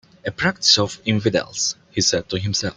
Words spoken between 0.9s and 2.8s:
infidels," he said to himself.